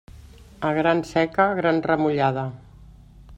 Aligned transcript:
A 0.69 0.71
gran 0.77 1.03
seca, 1.09 1.45
gran 1.59 1.83
remullada. 1.91 2.47